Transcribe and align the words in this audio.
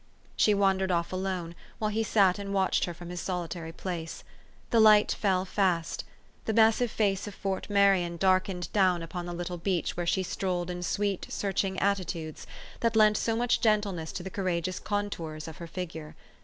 She 0.35 0.55
wandered 0.55 0.89
off 0.89 1.13
alone, 1.13 1.53
while 1.77 1.91
he 1.91 2.01
sat 2.01 2.39
and 2.39 2.55
watched 2.55 2.85
her 2.85 2.93
from 2.95 3.09
his 3.11 3.21
solitary 3.21 3.71
place. 3.71 4.23
The 4.71 4.79
light 4.79 5.11
fell 5.11 5.45
fast; 5.45 6.05
the 6.45 6.55
massive 6.55 6.89
face 6.89 7.27
of 7.27 7.35
Fort 7.35 7.69
Marion 7.69 8.17
darkened 8.17 8.73
down 8.73 9.03
upon 9.03 9.27
the 9.27 9.33
little 9.35 9.59
beach 9.59 9.95
where 9.95 10.07
she 10.07 10.23
strolled 10.23 10.71
in 10.71 10.81
sweet, 10.81 11.27
search 11.29 11.63
ing 11.63 11.77
attitudes, 11.79 12.47
that 12.79 12.95
lent 12.95 13.15
so 13.15 13.35
much 13.35 13.61
gentleness 13.61 14.11
to 14.13 14.23
the 14.23 14.31
courageous 14.31 14.79
contours 14.79 15.47
of 15.47 15.57
her 15.57 15.67
figure. 15.67 16.15